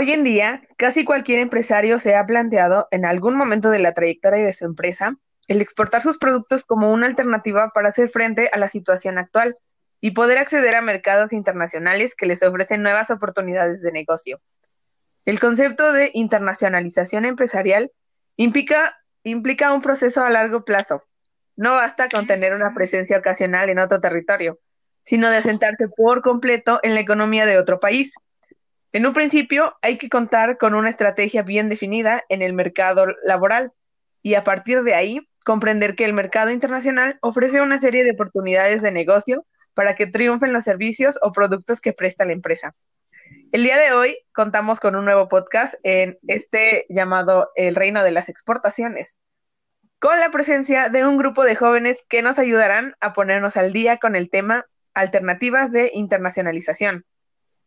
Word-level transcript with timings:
Hoy 0.00 0.12
en 0.12 0.22
día, 0.22 0.62
casi 0.76 1.04
cualquier 1.04 1.40
empresario 1.40 1.98
se 1.98 2.14
ha 2.14 2.24
planteado 2.24 2.86
en 2.92 3.04
algún 3.04 3.36
momento 3.36 3.68
de 3.68 3.80
la 3.80 3.94
trayectoria 3.94 4.46
de 4.46 4.52
su 4.52 4.64
empresa 4.64 5.16
el 5.48 5.60
exportar 5.60 6.02
sus 6.02 6.18
productos 6.18 6.64
como 6.64 6.92
una 6.92 7.08
alternativa 7.08 7.72
para 7.74 7.88
hacer 7.88 8.08
frente 8.08 8.48
a 8.52 8.58
la 8.58 8.68
situación 8.68 9.18
actual 9.18 9.56
y 10.00 10.12
poder 10.12 10.38
acceder 10.38 10.76
a 10.76 10.82
mercados 10.82 11.32
internacionales 11.32 12.14
que 12.14 12.26
les 12.26 12.44
ofrecen 12.44 12.84
nuevas 12.84 13.10
oportunidades 13.10 13.82
de 13.82 13.90
negocio. 13.90 14.40
El 15.24 15.40
concepto 15.40 15.92
de 15.92 16.12
internacionalización 16.14 17.24
empresarial 17.24 17.90
implica, 18.36 19.00
un 19.24 19.82
proceso 19.82 20.22
a 20.22 20.30
largo 20.30 20.64
plazo. 20.64 21.02
No 21.56 21.74
basta 21.74 22.08
con 22.08 22.24
tener 22.28 22.54
una 22.54 22.72
presencia 22.72 23.18
ocasional 23.18 23.68
en 23.68 23.80
otro 23.80 24.00
territorio, 24.00 24.60
sino 25.02 25.28
de 25.28 25.38
asentarse 25.38 25.88
por 25.88 26.22
completo 26.22 26.78
en 26.84 26.94
la 26.94 27.00
economía 27.00 27.46
de 27.46 27.58
otro 27.58 27.80
país. 27.80 28.14
En 28.92 29.04
un 29.04 29.12
principio 29.12 29.76
hay 29.82 29.98
que 29.98 30.08
contar 30.08 30.56
con 30.56 30.74
una 30.74 30.88
estrategia 30.88 31.42
bien 31.42 31.68
definida 31.68 32.24
en 32.30 32.40
el 32.40 32.54
mercado 32.54 33.06
laboral 33.22 33.72
y 34.22 34.34
a 34.34 34.44
partir 34.44 34.82
de 34.82 34.94
ahí 34.94 35.28
comprender 35.44 35.94
que 35.94 36.06
el 36.06 36.14
mercado 36.14 36.50
internacional 36.50 37.18
ofrece 37.20 37.60
una 37.60 37.80
serie 37.80 38.04
de 38.04 38.12
oportunidades 38.12 38.80
de 38.80 38.90
negocio 38.90 39.46
para 39.74 39.94
que 39.94 40.06
triunfen 40.06 40.52
los 40.52 40.64
servicios 40.64 41.18
o 41.22 41.32
productos 41.32 41.80
que 41.80 41.92
presta 41.92 42.24
la 42.24 42.32
empresa. 42.32 42.74
El 43.52 43.62
día 43.62 43.76
de 43.76 43.92
hoy 43.92 44.18
contamos 44.32 44.80
con 44.80 44.96
un 44.96 45.04
nuevo 45.04 45.28
podcast 45.28 45.74
en 45.82 46.18
este 46.26 46.86
llamado 46.88 47.50
El 47.56 47.74
Reino 47.74 48.02
de 48.02 48.10
las 48.10 48.28
Exportaciones, 48.28 49.18
con 49.98 50.18
la 50.18 50.30
presencia 50.30 50.88
de 50.88 51.06
un 51.06 51.18
grupo 51.18 51.44
de 51.44 51.56
jóvenes 51.56 52.04
que 52.08 52.22
nos 52.22 52.38
ayudarán 52.38 52.94
a 53.00 53.12
ponernos 53.12 53.56
al 53.56 53.72
día 53.72 53.98
con 53.98 54.16
el 54.16 54.30
tema 54.30 54.66
Alternativas 54.94 55.72
de 55.72 55.90
Internacionalización. 55.92 57.04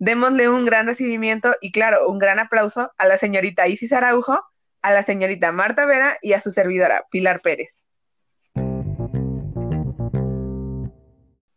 Démosle 0.04 0.50
un 0.50 0.66
gran 0.66 0.88
recibimiento 0.88 1.54
y, 1.62 1.72
claro, 1.72 2.10
un 2.10 2.18
gran 2.18 2.40
aplauso 2.40 2.92
a 2.98 3.06
la 3.06 3.20
señorita 3.20 3.68
Isis 3.68 3.94
Araujo, 3.94 4.44
a 4.82 4.92
la 4.92 5.04
señorita 5.04 5.52
Marta 5.52 5.86
Vera 5.86 6.18
y 6.24 6.34
a 6.34 6.42
su 6.42 6.50
servidora, 6.50 7.06
Pilar 7.12 7.40
Pérez. 7.40 7.78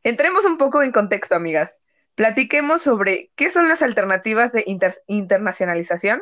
Entremos 0.02 0.44
un 0.44 0.58
poco 0.58 0.82
en 0.82 0.92
contexto, 0.92 1.34
amigas. 1.34 1.80
Platiquemos 2.16 2.82
sobre 2.82 3.30
qué 3.34 3.50
son 3.50 3.66
las 3.66 3.80
alternativas 3.80 4.52
de 4.52 4.62
internacionalización. 5.06 6.20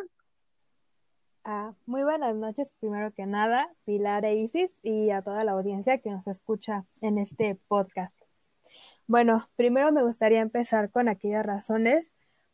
Ah, 1.42 1.72
muy 1.86 2.04
buenas 2.04 2.36
noches, 2.36 2.70
primero 2.78 3.12
que 3.12 3.26
nada, 3.26 3.68
Pilar 3.84 4.24
e 4.24 4.36
Isis 4.36 4.70
y 4.84 5.10
a 5.10 5.22
toda 5.22 5.42
la 5.42 5.52
audiencia 5.52 5.98
que 5.98 6.10
nos 6.10 6.24
escucha 6.28 6.84
en 7.00 7.18
este 7.18 7.56
podcast. 7.66 8.14
Bueno, 9.08 9.48
primero 9.56 9.90
me 9.92 10.02
gustaría 10.02 10.40
empezar 10.40 10.90
con 10.90 11.08
aquellas 11.08 11.44
razones 11.44 12.11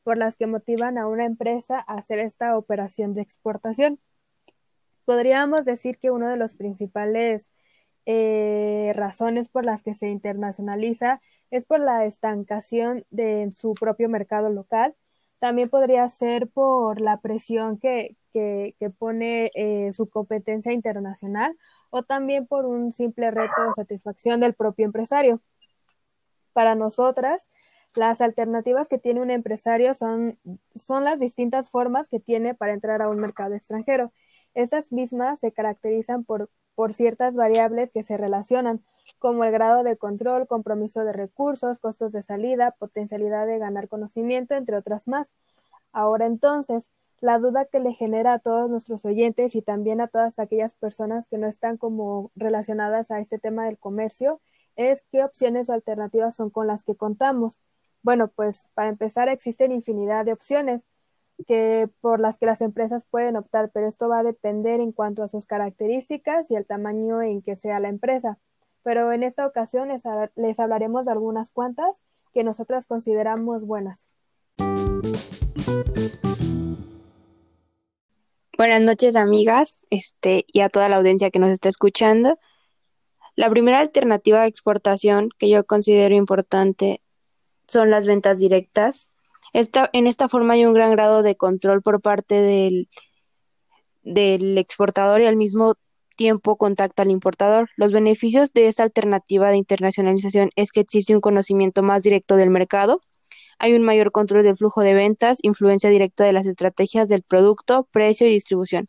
por 0.09 0.17
las 0.17 0.37
que 0.37 0.47
motivan 0.47 0.97
a 0.97 1.07
una 1.07 1.27
empresa 1.27 1.85
a 1.87 1.99
hacer 1.99 2.19
esta 2.19 2.57
operación 2.57 3.13
de 3.13 3.21
exportación. 3.21 4.01
Podríamos 5.05 5.67
decir 5.67 5.99
que 5.99 6.11
uno 6.11 6.31
de 6.31 6.39
los 6.39 6.55
principales 6.55 7.53
eh, 8.07 8.93
razones 8.95 9.51
por 9.51 9.67
las 9.67 9.83
que 9.83 9.93
se 9.93 10.09
internacionaliza 10.09 11.21
es 11.51 11.67
por 11.67 11.81
la 11.81 12.07
estancación 12.07 13.05
de 13.11 13.53
su 13.55 13.75
propio 13.75 14.09
mercado 14.09 14.49
local. 14.49 14.95
También 15.41 15.69
podría 15.69 16.09
ser 16.09 16.49
por 16.49 17.03
la 17.03 17.19
presión 17.21 17.77
que, 17.79 18.17
que, 18.33 18.75
pone 18.99 19.51
eh, 19.55 19.93
su 19.93 20.09
competencia 20.09 20.73
internacional 20.73 21.55
o 21.91 22.03
también 22.03 22.47
por 22.47 22.65
un 22.65 22.95
simple 22.95 23.31
reto 23.31 23.63
de 23.63 23.75
satisfacción 23.75 24.41
del 24.41 24.55
propio 24.55 24.87
empresario. 24.87 25.43
Para 26.55 26.75
nosotras, 26.75 27.47
las 27.95 28.21
alternativas 28.21 28.89
que 28.89 28.99
tiene 28.99 29.21
un 29.21 29.31
empresario 29.31 29.95
son, 29.95 30.39
son 30.77 31.05
las 31.05 31.19
distintas 31.19 31.71
formas 31.71 32.09
que 32.09 32.21
tiene 32.21 32.55
para 32.55 32.73
entrar 32.73 33.03
a 33.03 33.09
un 33.09 33.19
mercado 33.19 33.55
extranjero. 33.55 34.13
Estas 34.55 34.93
mismas 34.93 35.41
se 35.41 35.53
caracterizan 35.53 36.25
por, 36.25 36.51
por 36.75 36.95
ciertas 36.95 37.35
variables 37.35 37.91
que 37.91 38.03
se 38.03 38.17
relacionan, 38.17 38.83
como 39.19 39.45
el 39.45 39.53
grado 39.53 39.83
de 39.83 39.97
control, 39.97 40.47
compromiso 40.47 41.05
de 41.05 41.13
recursos, 41.13 41.79
costos 41.79 42.13
de 42.13 42.23
salida, 42.23 42.75
potencialidad 42.79 43.47
de 43.47 43.59
ganar 43.59 43.89
conocimiento, 43.89 44.55
entre 44.55 44.77
otras 44.77 45.09
más. 45.09 45.29
Ahora 45.93 46.27
entonces, 46.27 46.85
la 47.21 47.39
duda 47.39 47.65
que 47.65 47.81
le 47.81 47.93
genera 47.93 48.35
a 48.35 48.39
todos 48.39 48.71
nuestros 48.71 49.05
oyentes 49.05 49.55
y 49.57 49.63
también 49.63 50.01
a 50.01 50.07
todas 50.09 50.39
aquellas 50.39 50.75
personas 50.75 51.27
que 51.29 51.39
no 51.39 51.49
están 51.49 51.77
como 51.77 52.31
relacionadas 52.37 53.11
a 53.11 53.19
este 53.19 53.39
tema 53.39 53.67
del 53.67 53.79
comercio 53.79 54.41
es 54.77 55.03
qué 55.11 55.25
opciones 55.25 55.69
o 55.69 55.73
alternativas 55.73 56.37
son 56.37 56.51
con 56.51 56.69
las 56.69 56.85
que 56.85 56.95
contamos. 56.95 57.59
Bueno, 58.03 58.29
pues 58.29 58.69
para 58.75 58.89
empezar 58.89 59.29
existen 59.29 59.73
infinidad 59.73 60.25
de 60.25 60.33
opciones 60.33 60.83
que 61.47 61.89
por 62.01 62.21
las 62.21 62.39
que 62.39 62.47
las 62.47 62.61
empresas 62.61 63.05
pueden 63.11 63.37
optar, 63.37 63.71
pero 63.73 63.89
esto 63.89 64.09
va 64.09 64.21
a 64.21 64.25
depender 64.25 64.81
en 64.81 64.93
cuanto 64.93 65.23
a 65.23 65.29
sus 65.29 65.47
características 65.47 66.51
y 66.51 66.57
el 66.57 66.67
tamaño 66.67 67.23
en 67.23 67.43
que 67.43 67.57
sea 67.57 67.81
la 67.81 67.89
empresa. 67.89 68.39
Pero 68.83 69.13
en 69.13 69.23
esta 69.23 69.47
ocasión 69.47 69.89
les, 69.89 70.03
les 70.37 70.59
hablaremos 70.59 71.07
de 71.07 71.13
algunas 71.13 71.51
cuantas 71.51 72.03
que 72.33 72.45
nosotras 72.45 72.87
consideramos 72.87 73.65
buenas. 73.65 74.01
Buenas 78.57 78.83
noches, 78.83 79.15
amigas, 79.15 79.87
este, 79.91 80.45
y 80.53 80.61
a 80.61 80.69
toda 80.69 80.89
la 80.89 80.97
audiencia 80.97 81.31
que 81.31 81.39
nos 81.39 81.51
está 81.51 81.69
escuchando. 81.69 82.39
La 83.37 83.49
primera 83.51 83.79
alternativa 83.79 84.41
de 84.41 84.49
exportación 84.49 85.31
que 85.39 85.49
yo 85.49 85.65
considero 85.65 86.17
importante 86.17 87.01
son 87.69 87.91
las 87.91 88.07
ventas 88.07 88.39
directas. 88.39 89.15
En 89.53 90.07
esta 90.07 90.29
forma 90.29 90.55
hay 90.55 90.65
un 90.65 90.75
gran 90.75 90.93
grado 90.93 91.23
de 91.23 91.37
control 91.37 91.83
por 91.83 92.01
parte 92.01 92.35
del, 92.43 92.89
del 94.03 94.59
exportador 94.59 95.21
y 95.21 95.27
al 95.27 95.37
mismo 95.37 95.75
tiempo 96.17 96.57
contacta 96.57 97.03
al 97.03 97.11
importador. 97.11 97.71
Los 97.77 97.93
beneficios 97.93 98.53
de 98.53 98.67
esta 98.67 98.83
alternativa 98.83 99.51
de 99.51 99.57
internacionalización 99.57 100.51
es 100.57 100.73
que 100.73 100.81
existe 100.81 101.15
un 101.15 101.21
conocimiento 101.21 101.83
más 101.83 102.03
directo 102.03 102.37
del 102.37 102.51
mercado, 102.51 103.01
hay 103.59 103.75
un 103.75 103.83
mayor 103.83 104.13
control 104.13 104.45
del 104.45 104.57
flujo 104.57 104.83
de 104.83 104.95
ventas, 104.95 105.39
influencia 105.43 105.91
directa 105.91 106.25
de 106.25 106.33
las 106.33 106.47
estrategias 106.47 107.09
del 107.09 107.23
producto, 107.23 107.89
precio 107.91 108.27
y 108.27 108.31
distribución. 108.31 108.89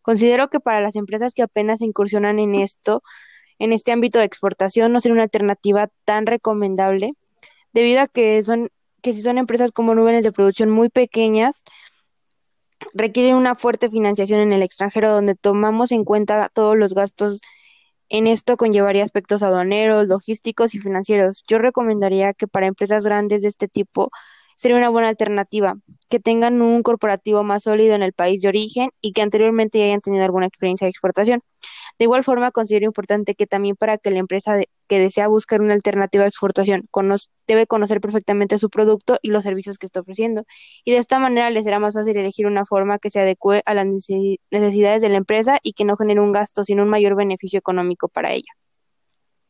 Considero 0.00 0.48
que 0.48 0.60
para 0.60 0.80
las 0.80 0.96
empresas 0.96 1.34
que 1.34 1.42
apenas 1.42 1.82
incursionan 1.82 2.38
en 2.38 2.54
esto, 2.54 3.02
en 3.58 3.72
este 3.72 3.92
ámbito 3.92 4.18
de 4.18 4.24
exportación, 4.24 4.92
no 4.92 5.00
sería 5.00 5.14
una 5.14 5.24
alternativa 5.24 5.90
tan 6.06 6.24
recomendable, 6.24 7.12
debido 7.78 8.00
a 8.00 8.08
que 8.08 8.42
son 8.42 8.70
que 9.02 9.12
si 9.12 9.22
son 9.22 9.38
empresas 9.38 9.70
como 9.70 9.94
nubes 9.94 10.24
de 10.24 10.32
producción 10.32 10.70
muy 10.70 10.88
pequeñas, 10.88 11.62
requieren 12.92 13.36
una 13.36 13.54
fuerte 13.54 13.88
financiación 13.88 14.40
en 14.40 14.50
el 14.50 14.62
extranjero 14.62 15.12
donde 15.12 15.36
tomamos 15.36 15.92
en 15.92 16.04
cuenta 16.04 16.48
todos 16.52 16.76
los 16.76 16.94
gastos 16.94 17.40
en 18.08 18.26
esto 18.26 18.56
conllevaría 18.56 19.04
aspectos 19.04 19.44
aduaneros, 19.44 20.08
logísticos 20.08 20.74
y 20.74 20.78
financieros. 20.80 21.44
Yo 21.46 21.58
recomendaría 21.58 22.32
que 22.32 22.48
para 22.48 22.66
empresas 22.66 23.04
grandes 23.04 23.42
de 23.42 23.48
este 23.48 23.68
tipo 23.68 24.08
sería 24.56 24.76
una 24.78 24.88
buena 24.88 25.08
alternativa, 25.08 25.76
que 26.08 26.18
tengan 26.18 26.60
un 26.62 26.82
corporativo 26.82 27.44
más 27.44 27.64
sólido 27.64 27.94
en 27.94 28.02
el 28.02 28.12
país 28.12 28.40
de 28.40 28.48
origen 28.48 28.90
y 29.00 29.12
que 29.12 29.22
anteriormente 29.22 29.78
ya 29.78 29.84
hayan 29.84 30.00
tenido 30.00 30.24
alguna 30.24 30.46
experiencia 30.46 30.86
de 30.86 30.90
exportación. 30.90 31.40
De 31.98 32.04
igual 32.04 32.22
forma, 32.22 32.50
considero 32.52 32.86
importante 32.86 33.34
que 33.34 33.46
también 33.46 33.74
para 33.74 33.98
que 33.98 34.10
la 34.10 34.18
empresa 34.18 34.60
que 34.86 34.98
desea 34.98 35.26
buscar 35.28 35.60
una 35.60 35.74
alternativa 35.74 36.22
de 36.22 36.28
exportación 36.28 36.88
debe 37.46 37.66
conocer 37.66 38.00
perfectamente 38.00 38.58
su 38.58 38.70
producto 38.70 39.18
y 39.20 39.30
los 39.30 39.42
servicios 39.42 39.78
que 39.78 39.86
está 39.86 40.00
ofreciendo. 40.00 40.44
Y 40.84 40.92
de 40.92 40.98
esta 40.98 41.18
manera 41.18 41.50
le 41.50 41.62
será 41.62 41.80
más 41.80 41.94
fácil 41.94 42.16
elegir 42.16 42.46
una 42.46 42.64
forma 42.64 42.98
que 42.98 43.10
se 43.10 43.20
adecue 43.20 43.62
a 43.66 43.74
las 43.74 43.86
necesidades 43.86 45.02
de 45.02 45.08
la 45.08 45.16
empresa 45.16 45.58
y 45.62 45.72
que 45.72 45.84
no 45.84 45.96
genere 45.96 46.20
un 46.20 46.32
gasto, 46.32 46.64
sino 46.64 46.84
un 46.84 46.88
mayor 46.88 47.16
beneficio 47.16 47.58
económico 47.58 48.08
para 48.08 48.32
ella. 48.32 48.52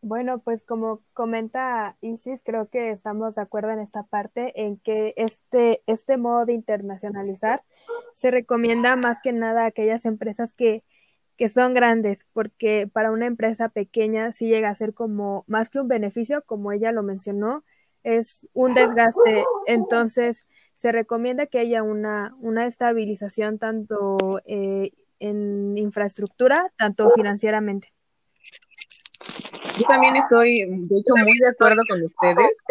Bueno, 0.00 0.38
pues 0.38 0.62
como 0.62 1.02
comenta 1.12 1.96
Isis, 2.00 2.40
creo 2.44 2.68
que 2.68 2.92
estamos 2.92 3.34
de 3.34 3.42
acuerdo 3.42 3.70
en 3.70 3.80
esta 3.80 4.04
parte, 4.04 4.52
en 4.62 4.78
que 4.78 5.12
este, 5.16 5.82
este 5.86 6.16
modo 6.16 6.46
de 6.46 6.52
internacionalizar 6.52 7.64
se 8.14 8.30
recomienda 8.30 8.94
más 8.94 9.18
que 9.20 9.32
nada 9.32 9.64
a 9.64 9.66
aquellas 9.66 10.04
empresas 10.04 10.52
que, 10.52 10.84
que 11.38 11.48
son 11.48 11.72
grandes, 11.72 12.26
porque 12.32 12.88
para 12.92 13.12
una 13.12 13.26
empresa 13.26 13.68
pequeña 13.68 14.32
sí 14.32 14.48
llega 14.48 14.68
a 14.68 14.74
ser 14.74 14.92
como 14.92 15.44
más 15.46 15.70
que 15.70 15.78
un 15.78 15.86
beneficio, 15.86 16.42
como 16.44 16.72
ella 16.72 16.90
lo 16.90 17.04
mencionó, 17.04 17.62
es 18.02 18.48
un 18.54 18.74
desgaste. 18.74 19.44
Entonces, 19.66 20.46
se 20.74 20.90
recomienda 20.90 21.46
que 21.46 21.60
haya 21.60 21.84
una, 21.84 22.34
una 22.40 22.66
estabilización 22.66 23.58
tanto 23.58 24.40
eh, 24.46 24.92
en 25.20 25.78
infraestructura, 25.78 26.72
tanto 26.76 27.08
financieramente. 27.10 27.92
Yo 29.78 29.86
también 29.86 30.16
estoy, 30.16 30.66
de 30.66 30.98
hecho, 30.98 31.14
muy 31.24 31.38
de 31.38 31.48
acuerdo 31.50 31.82
con 31.88 32.02
ustedes, 32.02 32.62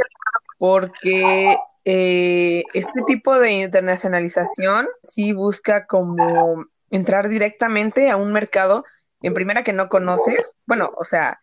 porque 0.58 1.58
eh, 1.86 2.64
este 2.74 3.02
tipo 3.08 3.40
de 3.40 3.52
internacionalización 3.52 4.88
sí 5.04 5.32
busca 5.32 5.86
como 5.86 6.66
entrar 6.90 7.30
directamente 7.30 8.10
a 8.10 8.18
un 8.18 8.32
mercado, 8.32 8.86
en 9.22 9.34
primera 9.34 9.64
que 9.64 9.74
no 9.74 9.90
conoces, 9.90 10.56
bueno, 10.66 10.92
o 10.98 11.06
sea, 11.06 11.42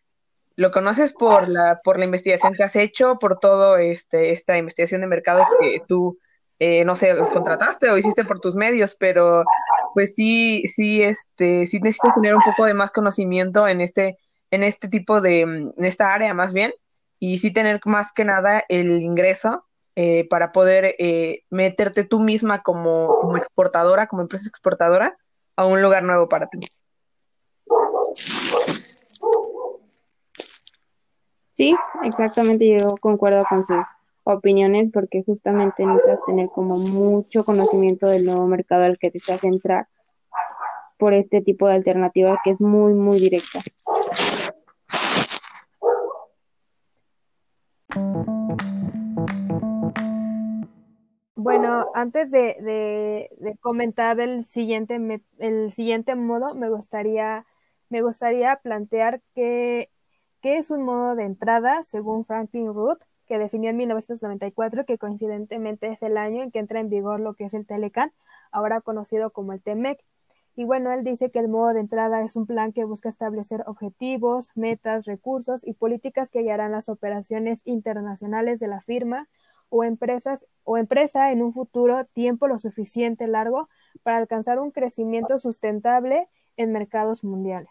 lo 0.57 0.71
conoces 0.71 1.13
por 1.13 1.49
la, 1.49 1.77
por 1.85 1.99
la 1.99 2.05
investigación 2.05 2.55
que 2.55 2.63
has 2.63 2.77
hecho, 2.77 3.19
por 3.19 3.39
todo 3.39 3.77
este, 3.77 4.31
esta 4.31 4.57
investigación 4.57 5.01
de 5.01 5.09
mercado 5.09 5.45
que 5.61 5.83
tú 5.87 6.19
eh, 6.61 6.85
no 6.85 6.95
sé, 6.97 7.17
contrataste 7.33 7.91
o 7.91 7.99
hiciste 7.99 8.25
por 8.25 8.41
tus 8.41 8.55
medios, 8.55 8.95
pero 8.95 9.45
pues 9.93 10.15
sí, 10.15 10.63
sí, 10.69 11.03
este, 11.03 11.67
sí 11.67 11.81
necesitas 11.81 12.15
tener 12.15 12.35
un 12.35 12.43
poco 12.43 12.65
de 12.65 12.75
más 12.75 12.93
conocimiento 12.93 13.67
en 13.67 13.81
este, 13.81 14.19
en 14.51 14.63
este 14.63 14.89
tipo 14.89 15.21
de, 15.21 15.41
en 15.41 15.73
esta 15.79 16.15
área 16.15 16.33
más 16.33 16.53
bien, 16.53 16.73
y 17.19 17.39
sí 17.39 17.51
tener 17.51 17.81
más 17.87 18.13
que 18.13 18.25
nada 18.25 18.65
el 18.69 19.03
ingreso 19.03 19.67
eh, 19.97 20.29
para 20.29 20.53
poder 20.53 20.95
eh, 20.99 21.43
meterte 21.51 22.05
tú 22.05 22.21
misma 22.21 22.63
como, 22.63 23.19
como 23.21 23.37
exportadora, 23.37 24.07
como 24.07 24.23
empresa 24.23 24.49
exportadora, 24.49 25.17
a 25.57 25.67
un 25.67 25.83
lugar 25.83 26.03
nuevo 26.03 26.29
para 26.29 26.47
ti. 26.47 26.61
Sí, 31.53 31.75
exactamente, 32.03 32.69
yo 32.69 32.89
concuerdo 33.01 33.45
con 33.49 33.65
sus 33.65 33.77
opiniones 34.25 34.91
porque 34.93 35.23
justamente 35.25 35.87
necesitas 35.87 36.25
tener 36.27 36.49
como 36.49 36.79
mucho 36.79 37.45
conocimiento 37.45 38.09
del 38.09 38.25
nuevo 38.25 38.47
mercado 38.47 38.85
al 38.85 38.99
que 38.99 39.11
deseas 39.11 39.45
entrar 39.45 39.87
por 40.99 41.15
este 41.15 41.43
tipo 41.43 41.69
de 41.69 41.75
alternativa 41.75 42.41
que 42.43 42.51
es 42.51 42.61
muy, 42.61 42.95
muy 42.95 43.19
directa. 43.19 43.61
Bueno, 51.45 51.91
antes 51.93 52.31
de, 52.31 53.29
comentar 53.61 54.19
el 54.19 54.45
siguiente, 54.47 54.99
el 55.39 55.73
siguiente 55.73 56.15
modo, 56.15 56.55
me 56.55 56.71
gustaría, 56.71 57.45
me 57.91 58.01
gustaría 58.01 58.57
plantear 58.57 59.21
que, 59.35 59.91
es 60.43 60.71
un 60.71 60.83
modo 60.85 61.15
de 61.17 61.25
entrada 61.25 61.83
según 61.85 62.25
Franklin 62.25 62.73
Root 62.73 62.99
que 63.27 63.39
definió 63.39 63.69
en 63.71 63.77
1994, 63.77 64.87
que 64.87 64.97
coincidentemente 64.97 65.93
es 65.93 66.03
el 66.03 66.17
año 66.17 66.43
en 66.43 66.51
que 66.51 66.61
entra 66.61 66.81
en 66.81 66.89
vigor 66.89 67.21
lo 67.21 67.35
que 67.35 67.45
es 67.45 67.53
el 67.53 67.67
Telecan, 67.67 68.13
ahora 68.51 68.81
conocido 68.81 69.31
como 69.31 69.53
el 69.53 69.61
TEMEC. 69.63 69.99
Y 70.57 70.65
bueno, 70.65 70.93
él 70.93 71.05
dice 71.05 71.31
que 71.31 71.41
el 71.41 71.49
modo 71.49 71.75
de 71.75 71.81
entrada 71.81 72.23
es 72.23 72.37
un 72.37 72.47
plan 72.47 72.73
que 72.73 72.85
busca 72.85 73.11
establecer 73.11 73.65
objetivos, 73.67 74.51
metas, 74.55 75.05
recursos 75.05 75.63
y 75.67 75.75
políticas 75.75 76.31
que 76.31 76.41
guiarán 76.41 76.73
las 76.73 76.89
operaciones 76.89 77.61
internacionales 77.67 78.61
de 78.61 78.69
la 78.69 78.81
firma 78.81 79.29
o 79.69 79.85
empresas 79.85 80.45
o 80.65 80.79
empresa 80.79 81.31
en 81.31 81.43
un 81.43 81.53
futuro 81.53 82.05
tiempo 82.07 82.49
lo 82.49 82.59
suficiente 82.59 83.27
largo 83.27 83.69
para 84.03 84.19
alcanzar 84.19 84.59
un 84.59 84.71
crecimiento 84.71 85.39
sustentable 85.39 86.29
en 86.57 86.73
mercados 86.73 87.23
mundiales. 87.23 87.71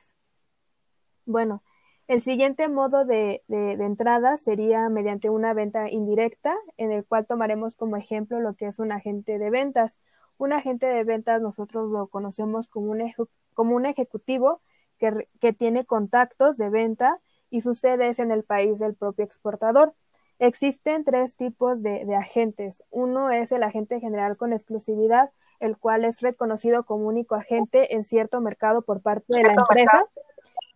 Bueno, 1.26 1.64
el 2.08 2.22
siguiente 2.22 2.68
modo 2.68 3.06
de, 3.06 3.44
entrada 3.48 4.38
sería 4.38 4.90
mediante 4.90 5.30
una 5.30 5.54
venta 5.54 5.90
indirecta, 5.90 6.56
en 6.78 6.92
el 6.92 7.06
cual 7.06 7.26
tomaremos 7.26 7.76
como 7.76 7.96
ejemplo 7.96 8.40
lo 8.40 8.56
que 8.56 8.68
es 8.68 8.80
un 8.80 8.92
agente 8.92 9.40
de 9.40 9.50
ventas. 9.50 9.98
Un 10.38 10.52
agente 10.52 10.86
de 10.86 11.04
ventas 11.06 11.42
nosotros 11.42 11.90
lo 11.90 12.08
conocemos 12.08 12.68
como 12.68 12.92
un, 12.92 13.14
como 13.54 13.76
un 13.76 13.86
ejecutivo 13.86 14.62
que, 15.00 15.30
que 15.40 15.54
tiene 15.54 15.86
contactos 15.86 16.58
de 16.58 16.70
venta 16.70 17.20
y 17.50 17.62
su 17.62 17.74
sede 17.74 18.10
es 18.10 18.20
en 18.20 18.32
el 18.32 18.44
país 18.44 18.80
del 18.80 18.96
propio 18.96 19.24
exportador. 19.24 19.94
Existen 20.40 21.04
tres 21.04 21.36
tipos 21.36 21.82
de, 21.84 22.06
de, 22.06 22.16
agentes. 22.16 22.84
Uno 22.90 23.32
es 23.32 23.52
el 23.52 23.64
agente 23.64 24.00
general 24.00 24.36
con 24.36 24.52
exclusividad, 24.52 25.32
el 25.60 25.78
cual 25.78 26.06
es 26.06 26.20
reconocido 26.22 26.84
como 26.84 27.08
único 27.08 27.36
agente 27.36 27.96
en 27.96 28.04
cierto 28.04 28.42
mercado 28.42 28.82
por 28.82 29.02
parte 29.02 29.26
de 29.30 29.44
la 29.44 29.54
empresa. 29.54 30.06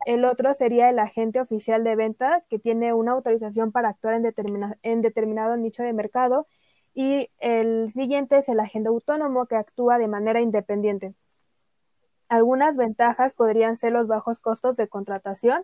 El 0.06 0.24
otro 0.24 0.54
sería 0.54 0.90
el 0.90 1.00
agente 1.00 1.42
oficial 1.42 1.84
de 1.84 1.96
venta, 1.96 2.44
que 2.50 2.60
tiene 2.60 2.94
una 2.94 3.12
autorización 3.12 3.72
para 3.72 3.90
actuar 3.90 4.14
en, 4.14 4.34
en 4.84 5.02
determinado 5.02 5.58
nicho 5.58 5.84
de 5.84 5.92
mercado. 5.92 6.48
Y 6.94 7.30
el 7.40 7.92
siguiente 7.92 8.38
es 8.38 8.48
el 8.48 8.60
agente 8.60 8.88
autónomo, 8.88 9.48
que 9.48 9.56
actúa 9.56 9.98
de 9.98 10.08
manera 10.08 10.40
independiente. 10.40 11.14
Algunas 12.30 12.78
ventajas 12.78 13.34
podrían 13.34 13.78
ser 13.78 13.92
los 13.92 14.08
bajos 14.08 14.40
costos 14.40 14.78
de 14.78 14.88
contratación, 14.88 15.64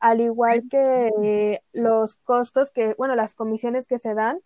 al 0.00 0.20
igual 0.20 0.62
que 0.70 1.62
los 1.72 2.16
costos 2.16 2.70
que, 2.70 2.94
bueno, 2.94 3.14
las 3.14 3.34
comisiones 3.34 3.86
que 3.86 3.98
se 3.98 4.14
dan 4.14 4.40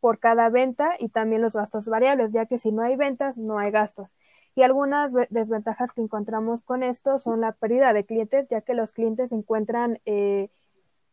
por 0.00 0.18
cada 0.18 0.50
venta 0.50 0.96
y 0.98 1.08
también 1.08 1.42
los 1.42 1.54
gastos 1.54 1.86
variables, 1.86 2.30
ya 2.32 2.46
que 2.46 2.58
si 2.58 2.72
no 2.72 2.82
hay 2.82 2.96
ventas, 2.96 3.36
no 3.36 3.58
hay 3.58 3.70
gastos. 3.70 4.08
Y 4.54 4.62
algunas 4.62 5.12
desventajas 5.30 5.92
que 5.92 6.00
encontramos 6.00 6.62
con 6.62 6.82
esto 6.82 7.18
son 7.18 7.40
la 7.40 7.52
pérdida 7.52 7.92
de 7.92 8.04
clientes, 8.04 8.48
ya 8.48 8.60
que 8.60 8.74
los 8.74 8.92
clientes 8.92 9.30
se 9.30 9.36
encuentran 9.36 10.00
eh, 10.04 10.50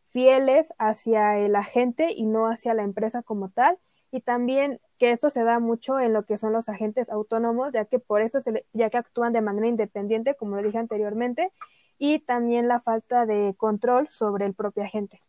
fieles 0.10 0.68
hacia 0.78 1.38
el 1.40 1.56
agente 1.56 2.12
y 2.12 2.26
no 2.26 2.48
hacia 2.48 2.74
la 2.74 2.84
empresa 2.84 3.24
como 3.24 3.50
tal. 3.50 3.80
Y 4.12 4.22
también 4.22 4.80
que 5.02 5.10
esto 5.10 5.32
se 5.32 5.44
da 5.44 5.58
mucho 5.58 6.00
en 6.00 6.14
lo 6.14 6.26
que 6.26 6.38
son 6.38 6.54
los 6.54 6.70
agentes 6.70 7.10
autónomos, 7.10 7.74
ya 7.74 7.86
que 7.86 7.98
por 7.98 8.22
eso 8.22 8.40
se 8.40 8.68
ya 8.72 8.88
que 8.88 8.98
actúan 8.98 9.34
de 9.34 9.42
manera 9.42 9.66
independiente, 9.66 10.36
como 10.36 10.58
lo 10.58 10.62
dije 10.62 10.78
anteriormente, 10.78 11.52
y 11.98 12.20
también 12.20 12.68
la 12.68 12.80
falta 12.80 13.26
de 13.26 13.56
control 13.58 14.10
sobre 14.10 14.46
el 14.46 14.54
propio 14.54 14.84
agente. 14.84 15.20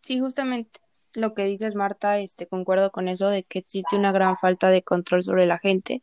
Sí, 0.00 0.20
justamente 0.20 0.80
lo 1.14 1.34
que 1.34 1.44
dices, 1.44 1.74
Marta, 1.74 2.18
este, 2.18 2.46
concuerdo 2.46 2.92
con 2.92 3.08
eso 3.08 3.28
de 3.28 3.42
que 3.44 3.58
existe 3.58 3.96
una 3.96 4.10
gran 4.10 4.38
falta 4.38 4.70
de 4.70 4.82
control 4.82 5.22
sobre 5.22 5.44
la 5.44 5.58
gente 5.58 6.00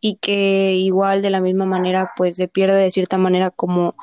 y 0.00 0.16
que 0.16 0.72
igual 0.72 1.22
de 1.22 1.30
la 1.30 1.40
misma 1.40 1.64
manera, 1.64 2.10
pues 2.16 2.34
se 2.34 2.48
pierde 2.48 2.74
de 2.74 2.90
cierta 2.90 3.18
manera 3.18 3.52
como 3.52 3.94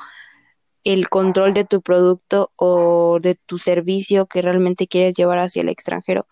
el 0.88 1.10
control 1.10 1.52
de 1.52 1.66
tu 1.66 1.82
producto 1.82 2.50
o 2.56 3.18
de 3.20 3.34
tu 3.34 3.58
servicio 3.58 4.24
que 4.26 4.40
realmente 4.40 4.86
quieres 4.86 5.14
llevar 5.16 5.38
hacia 5.38 5.60
el 5.60 5.68
extranjero. 5.68 6.22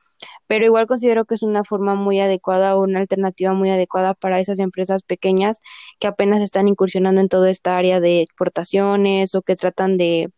Pero 0.46 0.64
igual 0.64 0.86
considero 0.86 1.26
que 1.26 1.34
es 1.34 1.42
una 1.42 1.62
forma 1.62 1.94
muy 1.94 2.20
adecuada 2.20 2.74
o 2.74 2.82
una 2.82 3.00
alternativa 3.00 3.52
muy 3.52 3.68
adecuada 3.68 4.14
para 4.14 4.40
esas 4.40 4.58
empresas 4.58 5.02
pequeñas 5.02 5.60
que 5.98 6.06
apenas 6.06 6.40
están 6.40 6.68
incursionando 6.68 7.20
en 7.20 7.28
toda 7.28 7.50
esta 7.50 7.76
área 7.76 8.00
de 8.00 8.22
exportaciones 8.22 9.34
o 9.34 9.42
que 9.42 9.56
tratan 9.56 9.98
de 9.98 10.30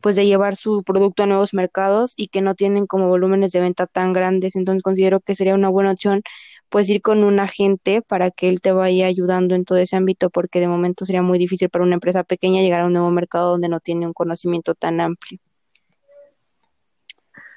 pues 0.00 0.16
de 0.16 0.26
llevar 0.26 0.56
su 0.56 0.82
producto 0.84 1.24
a 1.24 1.26
nuevos 1.26 1.52
mercados 1.52 2.14
y 2.16 2.28
que 2.28 2.40
no 2.42 2.54
tienen 2.54 2.86
como 2.86 3.08
volúmenes 3.08 3.50
de 3.52 3.60
venta 3.60 3.86
tan 3.86 4.12
grandes. 4.12 4.56
Entonces 4.56 4.82
considero 4.82 5.20
que 5.20 5.34
sería 5.34 5.54
una 5.54 5.68
buena 5.68 5.90
opción 5.92 6.22
pues 6.70 6.88
ir 6.88 7.02
con 7.02 7.24
un 7.24 7.40
agente 7.40 8.02
para 8.02 8.30
que 8.30 8.48
él 8.48 8.60
te 8.60 8.72
vaya 8.72 9.06
ayudando 9.06 9.54
en 9.54 9.64
todo 9.64 9.78
ese 9.78 9.96
ámbito 9.96 10.30
porque 10.30 10.60
de 10.60 10.68
momento 10.68 11.04
sería 11.04 11.22
muy 11.22 11.38
difícil 11.38 11.68
para 11.68 11.84
una 11.84 11.94
empresa 11.94 12.24
pequeña 12.24 12.62
llegar 12.62 12.80
a 12.80 12.86
un 12.86 12.92
nuevo 12.92 13.10
mercado 13.10 13.50
donde 13.50 13.68
no 13.68 13.80
tiene 13.80 14.06
un 14.06 14.12
conocimiento 14.12 14.74
tan 14.74 15.00
amplio. 15.00 15.38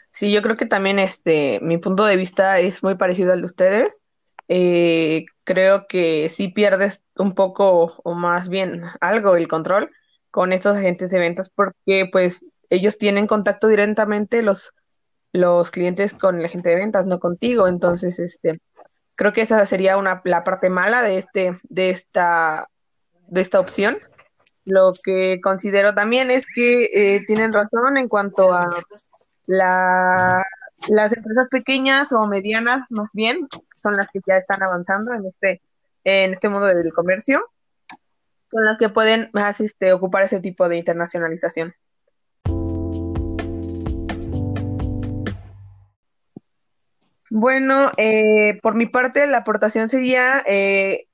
Sí, 0.09 0.31
yo 0.31 0.41
creo 0.41 0.57
que 0.57 0.65
también 0.65 0.99
este 0.99 1.59
mi 1.61 1.77
punto 1.77 2.05
de 2.05 2.17
vista 2.17 2.59
es 2.59 2.83
muy 2.83 2.95
parecido 2.95 3.33
al 3.33 3.39
de 3.39 3.45
ustedes. 3.45 4.01
Eh, 4.49 5.25
creo 5.43 5.87
que 5.87 6.29
sí 6.29 6.49
pierdes 6.49 7.03
un 7.15 7.33
poco 7.33 7.95
o 8.03 8.13
más 8.13 8.49
bien 8.49 8.83
algo 8.99 9.35
el 9.35 9.47
control 9.47 9.89
con 10.31 10.51
estos 10.51 10.77
agentes 10.77 11.09
de 11.09 11.19
ventas 11.19 11.49
porque 11.49 12.09
pues 12.11 12.45
ellos 12.69 12.97
tienen 12.97 13.27
contacto 13.27 13.67
directamente 13.67 14.41
los, 14.41 14.73
los 15.31 15.71
clientes 15.71 16.13
con 16.13 16.39
el 16.39 16.45
agente 16.45 16.69
de 16.69 16.75
ventas, 16.75 17.05
no 17.05 17.19
contigo. 17.19 17.67
Entonces, 17.67 18.19
este, 18.19 18.59
creo 19.15 19.33
que 19.33 19.41
esa 19.41 19.65
sería 19.65 19.97
una, 19.97 20.21
la 20.25 20.43
parte 20.43 20.69
mala 20.69 21.01
de 21.01 21.17
este, 21.17 21.59
de 21.63 21.89
esta, 21.89 22.69
de 23.27 23.41
esta 23.41 23.59
opción. 23.59 23.97
Lo 24.65 24.93
que 25.03 25.39
considero 25.41 25.93
también 25.93 26.31
es 26.31 26.45
que 26.47 26.85
eh, 26.93 27.25
tienen 27.25 27.53
razón 27.53 27.97
en 27.97 28.07
cuanto 28.07 28.53
a 28.53 28.69
la, 29.45 30.43
las 30.87 31.13
empresas 31.15 31.49
pequeñas 31.49 32.13
o 32.13 32.27
medianas, 32.27 32.89
más 32.89 33.09
bien, 33.13 33.47
son 33.75 33.97
las 33.97 34.09
que 34.09 34.21
ya 34.25 34.37
están 34.37 34.63
avanzando 34.63 35.13
en 35.13 35.25
este, 35.25 35.61
en 36.03 36.31
este 36.31 36.49
mundo 36.49 36.67
del 36.67 36.93
comercio 36.93 37.45
son 38.53 38.65
las 38.65 38.77
que 38.77 38.89
pueden 38.89 39.29
más 39.33 39.59
este, 39.59 39.93
ocupar 39.93 40.23
ese 40.23 40.39
tipo 40.39 40.69
de 40.69 40.77
internacionalización. 40.77 41.73
Bueno, 47.35 47.91
eh, 47.97 48.59
por 48.61 48.75
mi 48.75 48.85
parte, 48.85 49.25
la 49.25 49.37
aportación 49.37 49.89
sería, 49.89 50.43
eh, 50.45 51.07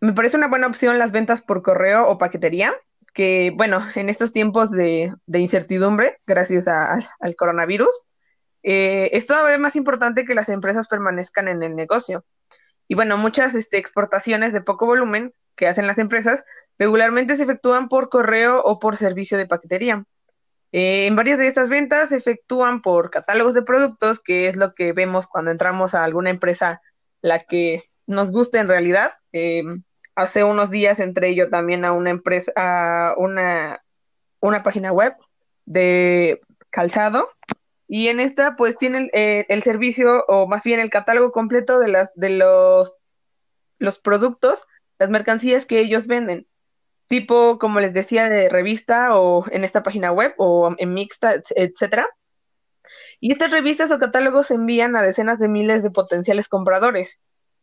me 0.00 0.12
parece 0.12 0.36
una 0.36 0.46
buena 0.46 0.68
opción 0.68 1.00
las 1.00 1.10
ventas 1.10 1.42
por 1.42 1.62
correo 1.62 2.08
o 2.08 2.16
paquetería, 2.16 2.76
que 3.12 3.52
bueno, 3.56 3.84
en 3.96 4.08
estos 4.08 4.32
tiempos 4.32 4.70
de, 4.70 5.12
incertidumbre, 5.26 6.20
gracias 6.28 6.68
al 6.68 7.34
coronavirus, 7.36 7.90
eh, 8.62 9.10
es 9.12 9.26
todavía 9.26 9.58
más 9.58 9.74
importante 9.74 10.24
que 10.24 10.36
las 10.36 10.48
empresas 10.48 10.86
permanezcan 10.86 11.48
en 11.48 11.64
el 11.64 11.74
negocio. 11.74 12.24
Y 12.86 12.94
bueno, 12.94 13.18
muchas 13.18 13.56
este, 13.56 13.78
exportaciones 13.78 14.52
de 14.52 14.60
poco 14.60 14.86
volumen 14.86 15.32
que 15.56 15.66
hacen 15.66 15.88
las 15.88 15.98
empresas 15.98 16.44
Regularmente 16.78 17.36
se 17.36 17.42
efectúan 17.42 17.88
por 17.88 18.08
correo 18.08 18.62
o 18.62 18.78
por 18.78 18.96
servicio 18.96 19.36
de 19.36 19.46
paquetería. 19.46 20.04
Eh, 20.72 21.06
en 21.06 21.16
varias 21.16 21.38
de 21.38 21.46
estas 21.46 21.68
ventas 21.68 22.10
se 22.10 22.16
efectúan 22.16 22.82
por 22.82 23.10
catálogos 23.10 23.54
de 23.54 23.62
productos, 23.62 24.20
que 24.20 24.48
es 24.48 24.56
lo 24.56 24.74
que 24.74 24.92
vemos 24.92 25.26
cuando 25.26 25.50
entramos 25.50 25.94
a 25.94 26.04
alguna 26.04 26.30
empresa, 26.30 26.82
la 27.22 27.40
que 27.40 27.84
nos 28.06 28.32
gusta 28.32 28.60
en 28.60 28.68
realidad. 28.68 29.12
Eh, 29.32 29.62
hace 30.14 30.44
unos 30.44 30.70
días 30.70 31.00
entré 31.00 31.34
yo 31.34 31.48
también 31.48 31.84
a 31.84 31.92
una 31.92 32.10
empresa, 32.10 32.52
a 32.56 33.14
una, 33.16 33.82
página 34.62 34.92
web 34.92 35.14
de 35.64 36.40
calzado. 36.70 37.30
Y 37.86 38.08
en 38.08 38.20
esta, 38.20 38.56
pues, 38.56 38.76
tienen 38.76 39.08
eh, 39.14 39.46
el 39.48 39.62
servicio, 39.62 40.24
o 40.28 40.46
más 40.46 40.62
bien 40.62 40.80
el 40.80 40.90
catálogo 40.90 41.32
completo 41.32 41.78
de, 41.78 41.88
las, 41.88 42.12
de 42.14 42.30
los, 42.30 42.92
los 43.78 43.98
productos, 43.98 44.66
las 44.98 45.08
mercancías 45.08 45.64
que 45.64 45.80
ellos 45.80 46.06
venden. 46.06 46.46
Tipo, 47.08 47.58
como 47.58 47.80
les 47.80 47.92
decía, 47.92 48.28
de 48.28 48.48
revista 48.48 49.18
o 49.18 49.44
en 49.50 49.64
esta 49.64 49.82
página 49.82 50.12
web 50.12 50.34
o 50.38 50.74
en 50.78 50.94
mixta, 50.94 51.42
etcétera. 51.56 52.06
Y 53.20 53.32
estas 53.32 53.50
revistas 53.50 53.90
o 53.90 53.98
catálogos 53.98 54.48
se 54.48 54.54
envían 54.54 54.94
a 54.94 55.02
decenas 55.02 55.38
de 55.38 55.48
miles 55.48 55.82
de 55.82 55.90
potenciales 55.90 56.48
compradores. 56.48 57.18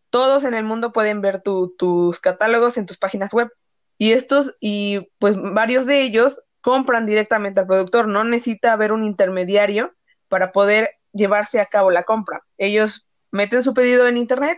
Todos 0.09 0.43
en 0.43 0.53
el 0.53 0.63
mundo 0.63 0.91
pueden 0.91 1.21
ver 1.21 1.41
tus 1.41 2.19
catálogos 2.19 2.77
en 2.77 2.85
tus 2.85 2.97
páginas 2.97 3.33
web. 3.33 3.49
Y 3.97 4.11
estos, 4.11 4.55
y 4.59 5.09
pues 5.19 5.35
varios 5.37 5.85
de 5.85 6.01
ellos 6.01 6.41
compran 6.61 7.05
directamente 7.05 7.61
al 7.61 7.67
productor. 7.67 8.07
No 8.07 8.23
necesita 8.23 8.73
haber 8.73 8.91
un 8.91 9.05
intermediario 9.05 9.93
para 10.27 10.51
poder 10.51 10.89
llevarse 11.13 11.59
a 11.59 11.67
cabo 11.67 11.91
la 11.91 12.03
compra. 12.03 12.43
Ellos 12.57 13.07
meten 13.31 13.63
su 13.63 13.73
pedido 13.73 14.07
en 14.07 14.17
internet, 14.17 14.57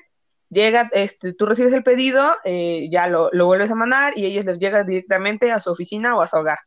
llega, 0.50 0.89
este, 0.94 1.34
tú 1.34 1.46
recibes 1.46 1.74
el 1.74 1.84
pedido, 1.84 2.36
eh, 2.44 2.88
ya 2.92 3.08
lo, 3.08 3.30
lo, 3.34 3.46
vuelves 3.46 3.72
a 3.72 3.75
mandar 3.75 4.18
y 4.18 4.25
ellos 4.25 4.46
les 4.46 4.60
llega 4.60 4.84
directamente 4.84 5.51
a 5.51 5.60
su 5.60 5.72
oficina 5.72 6.16
o 6.16 6.22
a 6.22 6.27
su 6.27 6.38
hogar. 6.38 6.60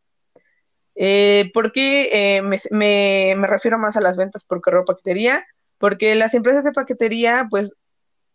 Eh, 1.03 1.51
¿Por 1.55 1.73
qué 1.73 2.37
eh, 2.37 2.43
me, 2.43 2.59
me, 3.37 3.47
refiero 3.47 3.79
más 3.79 3.97
a 3.97 4.03
las 4.03 4.19
ventas 4.19 4.45
por 4.45 4.61
correo 4.61 4.85
paquetería? 4.85 5.47
Porque 5.79 6.15
las 6.15 6.35
empresas 6.35 6.65
de 6.65 6.73
paquetería, 6.73 7.47
pues 7.49 7.73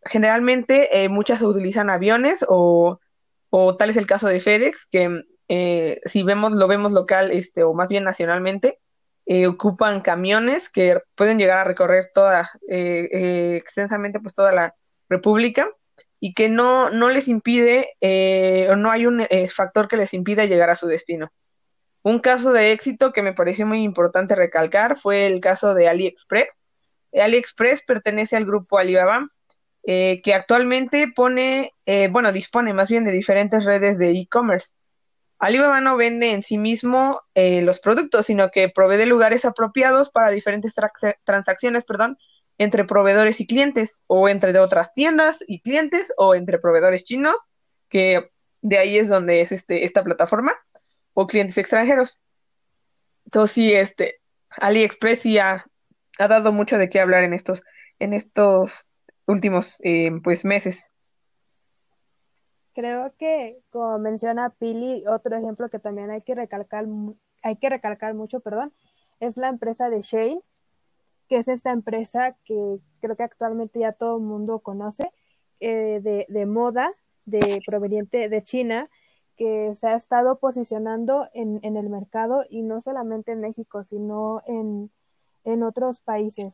generalmente 0.04 1.04
eh, 1.04 1.10
muchas 1.10 1.44
utilizan 1.44 1.92
aviones 1.92 2.44
o, 2.48 3.00
o, 3.52 3.78
tal 3.78 3.92
es 3.92 3.98
el 3.98 4.08
caso 4.08 4.28
de 4.28 4.40
FedEx, 4.40 4.88
que 4.92 5.22
si 6.06 6.24
vemos, 6.24 6.54
lo 6.54 6.68
vemos 6.68 6.92
local 6.92 7.30
este, 7.32 7.64
o 7.64 7.74
más 7.76 7.88
bien 7.88 8.04
nacionalmente, 8.04 8.80
ocupan 9.48 10.02
camiones 10.02 10.70
que 10.70 11.02
pueden 11.14 11.38
llegar 11.38 11.60
a 11.60 11.64
recorrer 11.66 12.10
toda, 12.16 12.50
extensamente 12.68 14.20
pues 14.20 14.34
toda 14.34 14.52
la 14.52 14.76
República 15.10 15.70
y 16.20 16.34
que 16.34 16.50
no, 16.50 16.90
no 16.90 17.10
les 17.10 17.28
impide 17.28 17.88
o 18.70 18.76
no 18.76 18.92
hay 18.92 19.06
un 19.06 19.26
factor 19.50 19.88
que 19.88 19.98
les 19.98 20.14
impida 20.14 20.46
llegar 20.46 20.70
a 20.70 20.76
su 20.76 20.88
destino. 20.88 21.32
Un 22.06 22.20
caso 22.20 22.54
de 22.54 22.72
éxito 22.72 23.12
que 23.12 23.24
me 23.24 23.34
pareció 23.34 23.66
muy 23.66 23.82
importante 23.82 24.36
recalcar 24.36 24.96
fue 25.00 25.26
el 25.26 25.42
caso 25.42 25.74
de 25.74 25.88
AliExpress. 25.88 26.64
AliExpress 27.12 27.82
pertenece 27.82 28.36
al 28.36 28.46
grupo 28.46 28.78
Alibaba, 28.78 29.28
eh, 29.88 30.22
que 30.24 30.36
actualmente 30.36 31.12
pone, 31.16 31.72
eh, 31.88 32.08
bueno, 32.10 32.32
dispone 32.32 32.76
más 32.76 32.90
bien 32.90 33.06
de 33.06 33.12
diferentes 33.12 33.66
redes 33.66 33.98
de 33.98 34.12
e-commerce. 34.12 34.76
Alibaba 35.40 35.82
no 35.82 35.98
vende 35.98 36.32
en 36.32 36.44
sí 36.44 36.60
mismo 36.60 37.22
eh, 37.34 37.64
los 37.64 37.80
productos, 37.80 38.28
sino 38.28 38.52
que 38.52 38.70
provee 38.70 38.98
de 38.98 39.08
lugares 39.08 39.44
apropiados 39.44 40.12
para 40.12 40.30
diferentes 40.30 40.76
transacciones, 41.24 41.86
perdón, 41.86 42.20
entre 42.58 42.86
proveedores 42.86 43.40
y 43.42 43.48
clientes, 43.48 44.00
o 44.08 44.30
entre 44.30 44.58
otras 44.60 44.94
tiendas 44.94 45.44
y 45.48 45.62
clientes, 45.62 46.14
o 46.18 46.36
entre 46.36 46.60
proveedores 46.60 47.04
chinos, 47.04 47.36
que 47.90 48.32
de 48.62 48.78
ahí 48.78 48.98
es 48.98 49.10
donde 49.10 49.42
es 49.42 49.52
este, 49.52 49.86
esta 49.86 50.04
plataforma 50.04 50.54
o 51.14 51.28
clientes 51.28 51.58
extranjeros. 51.58 52.22
Entonces 53.26 53.54
sí, 53.54 53.74
este, 53.74 54.20
AliExpress 54.58 55.22
sí 55.22 55.38
ha, 55.38 55.66
dado 56.18 56.54
mucho 56.54 56.78
de 56.78 56.90
qué 56.90 57.00
hablar 57.00 57.24
en 57.24 57.34
estos, 57.34 57.64
en 58.00 58.14
estos 58.14 58.90
últimos 59.28 59.76
eh, 59.84 60.12
pues 60.24 60.46
meses. 60.46 60.92
Creo 62.74 63.14
que, 63.18 63.58
como 63.70 63.98
menciona 64.00 64.50
Pili, 64.50 65.06
otro 65.08 65.38
ejemplo 65.38 65.70
que 65.70 65.80
también 65.80 66.12
hay 66.12 66.22
que 66.22 66.36
recalcar, 66.36 66.86
hay 67.42 67.56
que 67.56 67.70
recalcar 67.70 68.14
mucho, 68.14 68.42
perdón, 68.42 68.74
es 69.20 69.38
la 69.38 69.48
empresa 69.48 69.90
de 69.90 70.02
Shane, 70.02 70.42
que 71.28 71.38
es 71.38 71.48
esta 71.48 71.72
empresa 71.72 72.36
que 72.46 72.80
creo 73.02 73.16
que 73.16 73.24
actualmente 73.24 73.80
ya 73.80 73.94
todo 73.94 74.18
el 74.18 74.24
mundo 74.24 74.60
conoce, 74.60 75.12
eh, 75.60 76.00
de, 76.04 76.26
de 76.30 76.46
moda, 76.46 76.94
de 77.26 77.62
proveniente 77.66 78.30
de 78.30 78.42
China, 78.44 78.90
que 79.38 79.76
se 79.80 79.88
ha 79.88 79.96
estado 79.96 80.40
posicionando 80.40 81.28
en, 81.34 81.60
en 81.64 81.78
el 81.78 81.90
mercado 81.90 82.46
y 82.50 82.62
no 82.62 82.82
solamente 82.82 83.32
en 83.32 83.42
México, 83.42 83.84
sino 83.84 84.42
en, 84.48 84.92
en 85.44 85.64
otros 85.64 86.00
países. 86.00 86.54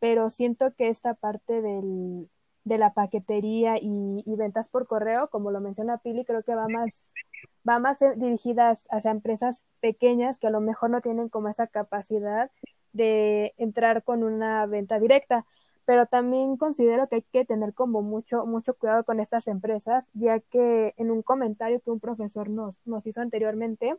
Pero 0.00 0.30
siento 0.30 0.74
que 0.74 0.88
esta 0.88 1.14
parte 1.14 1.62
del, 1.62 2.28
de 2.64 2.78
la 2.78 2.92
paquetería 2.92 3.76
y, 3.80 4.22
ventas 4.36 4.68
por 4.68 4.86
correo, 4.86 5.28
como 5.28 5.50
lo 5.50 5.60
menciona 5.60 5.98
Pili, 5.98 6.24
creo 6.24 6.42
que 6.42 6.54
va 6.54 6.66
más, 6.68 6.90
va 7.68 7.78
más 7.78 7.98
dirigida 8.16 8.78
hacia 8.90 9.10
empresas 9.10 9.62
pequeñas 9.80 10.38
que 10.38 10.46
a 10.46 10.50
lo 10.50 10.60
mejor 10.60 10.90
no 10.90 11.00
tienen 11.00 11.28
como 11.28 11.48
esa 11.48 11.66
capacidad 11.66 12.50
de 12.92 13.54
entrar 13.58 14.02
con 14.04 14.22
una 14.24 14.66
venta 14.66 14.98
directa 14.98 15.46
pero 15.90 16.06
también 16.06 16.56
considero 16.56 17.08
que 17.08 17.16
hay 17.16 17.22
que 17.22 17.44
tener 17.44 17.74
como 17.74 18.00
mucho, 18.00 18.46
mucho 18.46 18.74
cuidado 18.74 19.02
con 19.02 19.18
estas 19.18 19.48
empresas, 19.48 20.06
ya 20.12 20.38
que 20.38 20.94
en 20.98 21.10
un 21.10 21.20
comentario 21.22 21.80
que 21.80 21.90
un 21.90 21.98
profesor 21.98 22.48
nos, 22.48 22.76
nos 22.86 23.04
hizo 23.08 23.20
anteriormente, 23.20 23.96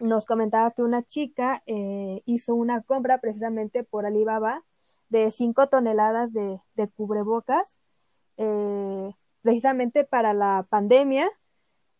nos 0.00 0.26
comentaba 0.26 0.72
que 0.72 0.82
una 0.82 1.04
chica 1.04 1.62
eh, 1.66 2.22
hizo 2.26 2.56
una 2.56 2.82
compra 2.82 3.18
precisamente 3.18 3.84
por 3.84 4.04
Alibaba 4.04 4.62
de 5.10 5.30
5 5.30 5.68
toneladas 5.68 6.32
de, 6.32 6.58
de 6.74 6.88
cubrebocas, 6.88 7.78
eh, 8.36 9.12
precisamente 9.42 10.02
para 10.02 10.34
la 10.34 10.66
pandemia, 10.70 11.30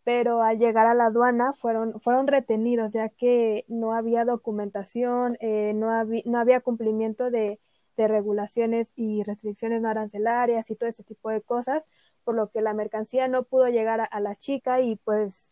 pero 0.05 0.43
al 0.43 0.59
llegar 0.59 0.87
a 0.87 0.95
la 0.95 1.07
aduana 1.07 1.53
fueron, 1.53 2.01
fueron 2.01 2.27
retenidos, 2.27 2.93
ya 2.93 3.09
que 3.09 3.65
no 3.69 3.95
había 3.95 4.25
documentación, 4.25 5.37
eh, 5.41 5.73
no, 5.75 5.91
había, 5.91 6.23
no 6.25 6.39
había 6.39 6.61
cumplimiento 6.61 7.31
de, 7.31 7.61
de 7.97 8.09
regulaciones 8.09 8.89
y 8.97 9.23
restricciones 9.23 9.83
no 9.83 9.89
arancelarias 9.89 10.71
y 10.71 10.77
todo 10.77 10.89
ese 10.89 11.05
tipo 11.05 11.31
de 11.31 11.43
cosas, 11.43 11.85
por 12.25 12.35
lo 12.35 12.51
que 12.51 12.63
la 12.63 12.75
mercancía 12.75 13.29
no 13.29 13.45
pudo 13.45 13.69
llegar 13.69 14.01
a, 14.01 14.05
a 14.05 14.21
la 14.21 14.35
chica 14.37 14.81
y 14.81 14.97
pues 14.97 15.51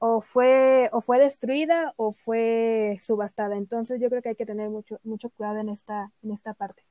o 0.00 0.20
fue 0.20 0.88
o 0.92 1.00
fue 1.00 1.18
destruida 1.18 1.92
o 1.96 2.12
fue 2.12 3.00
subastada. 3.02 3.56
Entonces 3.56 4.00
yo 4.00 4.08
creo 4.10 4.22
que 4.22 4.30
hay 4.30 4.36
que 4.36 4.46
tener 4.46 4.70
mucho 4.70 5.00
mucho 5.02 5.28
cuidado 5.30 5.58
en 5.58 5.70
esta 5.70 6.12
en 6.22 6.32
esta 6.32 6.54
parte. 6.54 6.84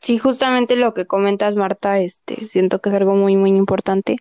Sí, 0.00 0.18
justamente 0.18 0.76
lo 0.76 0.92
que 0.92 1.06
comentas, 1.06 1.56
Marta, 1.56 1.98
este, 1.98 2.46
siento 2.46 2.80
que 2.80 2.90
es 2.90 2.94
algo 2.94 3.14
muy, 3.14 3.38
muy 3.38 3.48
importante 3.50 4.18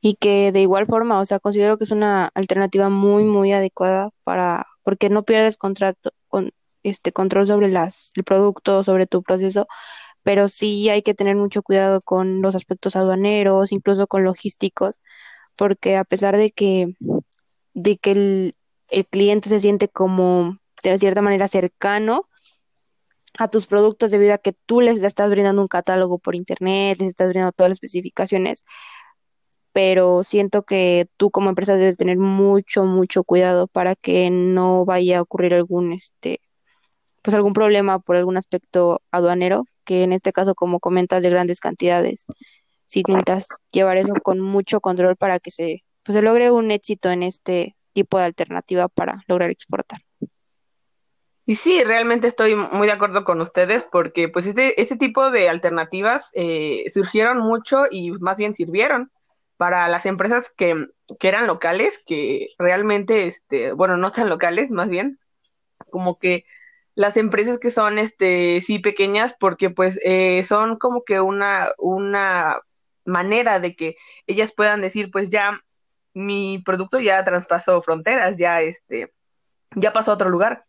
y 0.00 0.14
que 0.14 0.52
de 0.52 0.60
igual 0.62 0.86
forma, 0.86 1.20
o 1.20 1.24
sea, 1.24 1.40
considero 1.40 1.78
que 1.78 1.84
es 1.84 1.90
una 1.90 2.30
alternativa 2.34 2.88
muy, 2.90 3.24
muy 3.24 3.52
adecuada 3.52 4.10
para, 4.24 4.66
porque 4.82 5.08
no 5.10 5.24
pierdes 5.24 5.56
contrato, 5.56 6.10
con, 6.28 6.52
este 6.82 7.12
control 7.12 7.46
sobre 7.46 7.70
las, 7.70 8.12
el 8.16 8.24
producto, 8.24 8.84
sobre 8.84 9.06
tu 9.06 9.22
proceso, 9.22 9.66
pero 10.22 10.48
sí 10.48 10.88
hay 10.88 11.02
que 11.02 11.14
tener 11.14 11.36
mucho 11.36 11.62
cuidado 11.62 12.00
con 12.02 12.42
los 12.42 12.54
aspectos 12.54 12.96
aduaneros, 12.96 13.72
incluso 13.72 14.06
con 14.06 14.24
logísticos, 14.24 15.00
porque 15.56 15.96
a 15.96 16.04
pesar 16.04 16.36
de 16.36 16.50
que, 16.52 16.94
de 17.74 17.96
que 17.98 18.12
el, 18.12 18.56
el 18.90 19.06
cliente 19.06 19.48
se 19.48 19.60
siente 19.60 19.88
como 19.88 20.58
de 20.82 20.98
cierta 20.98 21.22
manera 21.22 21.48
cercano 21.48 22.28
a 23.38 23.48
tus 23.48 23.66
productos 23.66 24.10
debido 24.10 24.34
a 24.34 24.38
que 24.38 24.52
tú 24.52 24.80
les 24.80 25.02
estás 25.02 25.30
brindando 25.30 25.62
un 25.62 25.68
catálogo 25.68 26.18
por 26.18 26.34
internet, 26.34 26.98
les 27.00 27.10
estás 27.10 27.28
brindando 27.28 27.52
todas 27.52 27.70
las 27.70 27.76
especificaciones, 27.76 28.64
pero 29.76 30.24
siento 30.24 30.62
que 30.62 31.06
tú 31.18 31.30
como 31.30 31.50
empresa 31.50 31.76
debes 31.76 31.98
tener 31.98 32.16
mucho, 32.16 32.86
mucho 32.86 33.24
cuidado 33.24 33.66
para 33.66 33.94
que 33.94 34.30
no 34.30 34.86
vaya 34.86 35.18
a 35.18 35.20
ocurrir 35.20 35.52
algún 35.52 35.92
este 35.92 36.40
pues 37.20 37.34
algún 37.34 37.52
problema 37.52 37.98
por 37.98 38.16
algún 38.16 38.38
aspecto 38.38 39.02
aduanero, 39.10 39.66
que 39.84 40.02
en 40.02 40.14
este 40.14 40.32
caso, 40.32 40.54
como 40.54 40.80
comentas, 40.80 41.22
de 41.22 41.28
grandes 41.28 41.60
cantidades. 41.60 42.24
Si 42.86 43.00
intentas 43.00 43.48
llevar 43.70 43.98
eso 43.98 44.14
con 44.22 44.40
mucho 44.40 44.80
control 44.80 45.14
para 45.14 45.40
que 45.40 45.50
se, 45.50 45.84
pues, 46.04 46.16
se 46.16 46.22
logre 46.22 46.50
un 46.50 46.70
éxito 46.70 47.10
en 47.10 47.22
este 47.22 47.76
tipo 47.92 48.16
de 48.16 48.24
alternativa 48.24 48.88
para 48.88 49.24
lograr 49.28 49.50
exportar. 49.50 50.00
Y 51.44 51.56
sí, 51.56 51.84
realmente 51.84 52.28
estoy 52.28 52.56
muy 52.56 52.86
de 52.86 52.94
acuerdo 52.94 53.24
con 53.24 53.42
ustedes 53.42 53.84
porque 53.84 54.30
pues 54.30 54.46
este, 54.46 54.80
este 54.80 54.96
tipo 54.96 55.30
de 55.30 55.50
alternativas 55.50 56.30
eh, 56.32 56.90
surgieron 56.94 57.40
mucho 57.40 57.84
y 57.90 58.12
más 58.12 58.38
bien 58.38 58.54
sirvieron 58.54 59.10
para 59.56 59.88
las 59.88 60.06
empresas 60.06 60.50
que, 60.56 60.86
que 61.18 61.28
eran 61.28 61.46
locales, 61.46 62.02
que 62.06 62.48
realmente, 62.58 63.26
este, 63.26 63.72
bueno, 63.72 63.96
no 63.96 64.12
tan 64.12 64.28
locales, 64.28 64.70
más 64.70 64.88
bien, 64.88 65.18
como 65.90 66.18
que 66.18 66.44
las 66.94 67.16
empresas 67.16 67.58
que 67.58 67.70
son, 67.70 67.98
este, 67.98 68.60
sí, 68.60 68.78
pequeñas, 68.78 69.34
porque 69.38 69.70
pues 69.70 70.00
eh, 70.02 70.44
son 70.44 70.78
como 70.78 71.04
que 71.04 71.20
una, 71.20 71.68
una 71.78 72.58
manera 73.04 73.60
de 73.60 73.76
que 73.76 73.96
ellas 74.26 74.52
puedan 74.52 74.80
decir, 74.80 75.10
pues 75.10 75.30
ya 75.30 75.60
mi 76.14 76.58
producto 76.64 76.98
ya 76.98 77.22
traspasó 77.24 77.82
fronteras, 77.82 78.38
ya, 78.38 78.62
este, 78.62 79.12
ya 79.74 79.92
pasó 79.92 80.12
a 80.12 80.14
otro 80.14 80.30
lugar. 80.30 80.64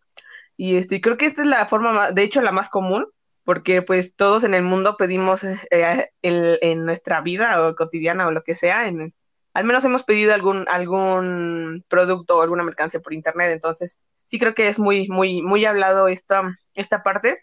Y 0.58 0.76
este, 0.76 1.02
creo 1.02 1.18
que 1.18 1.28
esta 1.28 1.42
es 1.44 1.48
la 1.48 1.68
forma, 1.68 2.12
de 2.12 2.24
hecho, 2.24 2.42
la 2.42 2.52
más 2.52 2.70
común, 2.70 3.08
porque 3.48 3.82
pues 3.82 4.14
todos 4.14 4.44
en 4.44 4.54
el 4.54 4.64
mundo 4.64 4.98
pedimos 4.98 5.46
eh, 5.46 6.10
el, 6.22 6.60
en 6.62 6.84
nuestra 6.84 7.22
vida 7.22 7.66
o 7.66 7.76
cotidiana 7.78 8.28
o 8.28 8.32
lo 8.32 8.44
que 8.44 8.56
sea, 8.56 8.82
al 8.82 9.64
menos 9.64 9.86
hemos 9.86 10.04
pedido 10.04 10.34
algún, 10.34 10.66
algún 10.68 11.86
producto 11.88 12.36
o 12.38 12.42
alguna 12.42 12.66
mercancía 12.66 13.00
por 13.00 13.14
internet, 13.14 13.52
entonces 13.54 14.02
sí 14.26 14.38
creo 14.38 14.54
que 14.54 14.68
es 14.68 14.80
muy, 14.80 15.08
muy, 15.08 15.42
muy 15.42 15.64
hablado 15.64 16.10
esta, 16.10 16.58
esta 16.74 17.04
parte. 17.04 17.40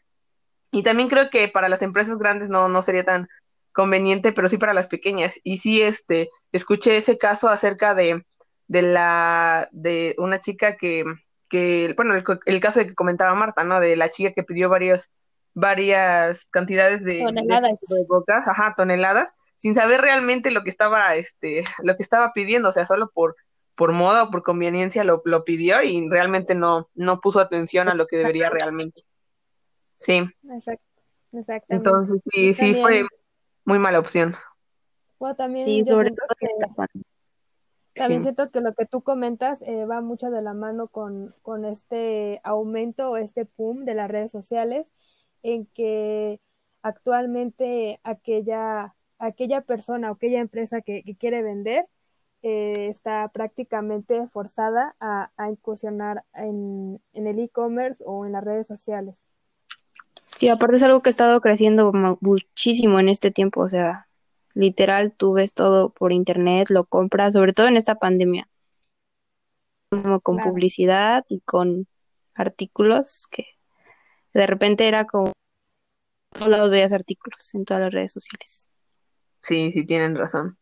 Y 0.70 0.82
también 0.82 1.08
creo 1.08 1.30
que 1.30 1.48
para 1.48 1.70
las 1.70 1.80
empresas 1.80 2.18
grandes 2.18 2.50
no, 2.50 2.68
no 2.68 2.82
sería 2.82 3.04
tan 3.04 3.26
conveniente, 3.72 4.34
pero 4.34 4.50
sí 4.50 4.58
para 4.58 4.74
las 4.74 4.88
pequeñas. 4.88 5.40
Y 5.42 5.56
sí, 5.56 5.80
este, 5.80 6.28
escuché 6.52 6.98
ese 6.98 7.16
caso 7.16 7.48
acerca 7.48 7.94
de, 7.94 8.26
de 8.66 8.82
la, 8.82 9.70
de 9.72 10.14
una 10.18 10.38
chica 10.38 10.76
que, 10.76 11.06
que 11.48 11.94
bueno, 11.96 12.14
el, 12.14 12.60
caso 12.60 12.80
de 12.80 12.88
que 12.88 12.94
comentaba 12.94 13.34
Marta, 13.34 13.64
¿no? 13.64 13.80
De 13.80 13.96
la 13.96 14.10
chica 14.10 14.34
que 14.34 14.42
pidió 14.42 14.68
varios, 14.68 15.10
varias 15.54 16.46
cantidades 16.46 17.02
de, 17.04 17.20
toneladas. 17.20 17.62
de, 17.88 18.04
bocas, 18.08 18.46
ajá, 18.46 18.74
toneladas, 18.76 19.32
sin 19.56 19.74
saber 19.74 20.00
realmente 20.00 20.50
lo 20.50 20.62
que 20.62 20.70
estaba, 20.70 21.14
este, 21.14 21.64
lo 21.82 21.96
que 21.96 22.02
estaba 22.02 22.32
pidiendo, 22.32 22.68
o 22.68 22.72
sea, 22.72 22.86
solo 22.86 23.10
por, 23.10 23.36
por 23.74 23.92
moda 23.92 24.24
o 24.24 24.30
por 24.30 24.42
conveniencia 24.42 25.04
lo, 25.04 25.22
lo 25.24 25.44
pidió 25.44 25.82
y 25.82 26.08
realmente 26.08 26.54
no, 26.54 26.90
no 26.94 27.20
puso 27.20 27.40
atención 27.40 27.88
a 27.88 27.94
lo 27.94 28.06
que 28.06 28.18
debería 28.18 28.50
realmente. 28.50 29.02
Sí. 29.96 30.24
Exacto. 30.50 30.84
Exactamente. 31.32 31.74
Entonces, 31.88 32.20
sí, 32.32 32.54
sí 32.54 32.74
fue 32.74 33.04
muy 33.64 33.78
mala 33.78 33.98
opción. 33.98 34.34
Bueno, 35.18 35.34
también 35.34 35.84
yo 35.84 36.00
siento 36.00 36.22
que, 36.38 36.48
también 37.94 38.22
siento 38.22 38.50
que 38.50 38.60
lo 38.60 38.74
que 38.74 38.86
tú 38.86 39.02
comentas 39.02 39.62
eh, 39.62 39.86
va 39.86 40.00
mucho 40.00 40.30
de 40.30 40.42
la 40.42 40.52
mano 40.54 40.88
con, 40.88 41.34
con 41.42 41.64
este 41.64 42.40
aumento 42.44 43.10
o 43.10 43.16
este 43.16 43.46
boom 43.56 43.84
de 43.84 43.94
las 43.94 44.10
redes 44.10 44.30
sociales 44.30 44.86
en 45.44 45.66
que 45.66 46.40
actualmente 46.82 48.00
aquella, 48.02 48.96
aquella 49.18 49.60
persona 49.60 50.10
o 50.10 50.14
aquella 50.14 50.40
empresa 50.40 50.80
que, 50.80 51.04
quiere 51.20 51.42
vender 51.42 51.86
eh, 52.42 52.88
está 52.88 53.28
prácticamente 53.28 54.26
forzada 54.28 54.96
a, 54.98 55.30
incursionar 55.48 56.24
en, 56.34 57.00
en 57.12 57.26
el 57.26 57.38
e-commerce 57.38 58.02
o 58.04 58.26
en 58.26 58.32
las 58.32 58.42
redes 58.42 58.66
sociales. 58.66 59.16
Sí, 60.36 60.48
aparte 60.48 60.76
es 60.76 60.82
algo 60.82 61.00
que 61.00 61.10
ha 61.10 61.16
estado 61.16 61.40
creciendo 61.40 61.92
muchísimo 62.20 62.98
en 62.98 63.08
este 63.08 63.30
tiempo, 63.30 63.60
o 63.60 63.68
sea, 63.68 64.08
literal 64.54 65.12
tú 65.12 65.34
ves 65.34 65.54
todo 65.54 65.90
por 65.90 66.12
internet, 66.12 66.70
lo 66.70 66.84
compras, 66.84 67.34
sobre 67.34 67.52
todo 67.52 67.68
en 67.68 67.76
esta 67.76 67.96
pandemia, 67.96 68.48
como 69.90 70.20
con 70.20 70.38
publicidad 70.38 71.24
y 71.28 71.40
con 71.40 71.86
artículos 72.34 73.26
que 73.30 73.53
de 74.34 74.46
repente 74.46 74.86
era 74.86 75.04
como 75.06 75.32
todos 76.32 76.48
lados 76.48 76.70
veías 76.70 76.92
artículos 76.92 77.54
en 77.54 77.64
todas 77.64 77.84
las 77.84 77.94
redes 77.94 78.12
sociales. 78.12 78.68
Sí, 79.40 79.72
sí, 79.72 79.86
tienen 79.86 80.16
razón. 80.16 80.58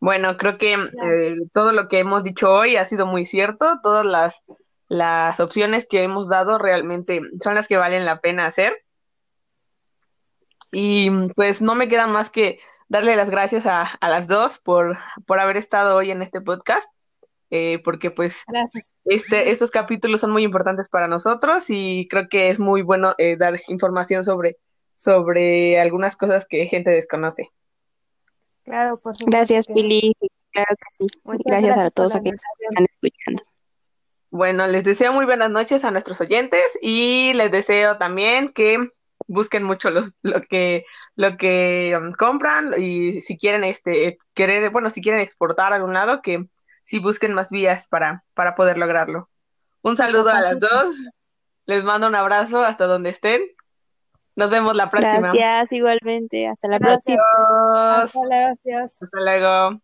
Bueno, 0.00 0.36
creo 0.36 0.58
que 0.58 0.74
eh, 0.74 1.36
todo 1.52 1.72
lo 1.72 1.88
que 1.88 2.00
hemos 2.00 2.24
dicho 2.24 2.52
hoy 2.52 2.76
ha 2.76 2.84
sido 2.84 3.06
muy 3.06 3.24
cierto. 3.24 3.78
Todas 3.82 4.04
las, 4.04 4.42
las 4.88 5.40
opciones 5.40 5.86
que 5.88 6.02
hemos 6.02 6.28
dado 6.28 6.58
realmente 6.58 7.22
son 7.42 7.54
las 7.54 7.68
que 7.68 7.76
valen 7.76 8.04
la 8.04 8.20
pena 8.20 8.46
hacer. 8.46 8.76
Y 10.72 11.10
pues 11.36 11.62
no 11.62 11.74
me 11.74 11.88
queda 11.88 12.06
más 12.06 12.28
que 12.28 12.58
darle 12.88 13.16
las 13.16 13.30
gracias 13.30 13.66
a, 13.66 13.82
a 13.82 14.08
las 14.08 14.26
dos 14.26 14.58
por, 14.58 14.98
por 15.26 15.38
haber 15.38 15.56
estado 15.56 15.96
hoy 15.96 16.10
en 16.10 16.20
este 16.20 16.40
podcast, 16.40 16.88
eh, 17.56 17.78
porque 17.84 18.10
pues 18.10 18.42
este, 19.04 19.52
estos 19.52 19.70
capítulos 19.70 20.20
son 20.20 20.32
muy 20.32 20.42
importantes 20.42 20.88
para 20.88 21.06
nosotros 21.06 21.66
y 21.68 22.08
creo 22.10 22.26
que 22.28 22.50
es 22.50 22.58
muy 22.58 22.82
bueno 22.82 23.14
eh, 23.16 23.36
dar 23.36 23.60
información 23.68 24.24
sobre, 24.24 24.56
sobre 24.96 25.78
algunas 25.78 26.16
cosas 26.16 26.48
que 26.48 26.66
gente 26.66 26.90
desconoce. 26.90 27.50
Claro, 28.64 28.98
por 28.98 29.12
Gracias, 29.24 29.68
Pili. 29.68 30.16
Claro 30.50 30.74
que 30.74 31.06
sí. 31.06 31.06
Gracias, 31.44 31.78
a 31.78 31.90
todos 31.90 32.16
aquellos 32.16 32.42
que 32.58 32.66
están 32.66 32.86
escuchando. 32.92 33.44
Bueno, 34.30 34.66
les 34.66 34.82
deseo 34.82 35.12
muy 35.12 35.24
buenas 35.24 35.50
noches 35.50 35.84
a 35.84 35.92
nuestros 35.92 36.20
oyentes 36.20 36.64
y 36.82 37.34
les 37.34 37.52
deseo 37.52 37.98
también 37.98 38.48
que 38.48 38.88
busquen 39.28 39.62
mucho 39.62 39.90
lo, 39.90 40.06
lo 40.22 40.40
que 40.40 40.86
lo 41.14 41.36
que 41.36 41.96
um, 41.96 42.10
compran 42.10 42.74
y 42.76 43.20
si 43.20 43.38
quieren 43.38 43.62
este 43.62 44.18
querer 44.34 44.70
bueno 44.70 44.90
si 44.90 45.00
quieren 45.00 45.20
exportar 45.20 45.72
a 45.72 45.76
algún 45.76 45.94
lado 45.94 46.20
que 46.20 46.46
si 46.84 47.00
busquen 47.00 47.34
más 47.34 47.50
vías 47.50 47.88
para, 47.88 48.22
para 48.34 48.54
poder 48.54 48.78
lograrlo. 48.78 49.28
Un 49.82 49.96
saludo 49.96 50.30
a 50.30 50.40
las 50.40 50.60
dos. 50.60 50.94
Les 51.66 51.82
mando 51.82 52.06
un 52.06 52.14
abrazo 52.14 52.62
hasta 52.62 52.86
donde 52.86 53.10
estén. 53.10 53.42
Nos 54.36 54.50
vemos 54.50 54.76
la 54.76 54.90
próxima. 54.90 55.32
Gracias, 55.32 55.72
igualmente. 55.72 56.46
Hasta 56.46 56.68
la 56.68 56.78
próxima. 56.78 57.22
Hasta 58.02 58.18
luego. 58.18 58.58
Gracias. 58.64 59.02
Hasta 59.02 59.20
luego. 59.20 59.80